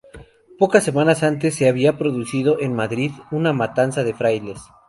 [0.61, 4.59] Pocas semanas antes, se había producido en Madrid una matanza de frailes.